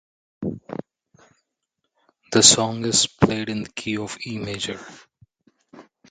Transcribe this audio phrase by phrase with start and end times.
[2.31, 4.79] The song is played in the key of E major.